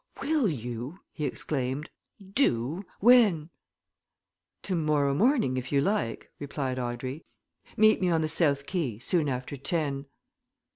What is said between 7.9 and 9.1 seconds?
me on the south quay,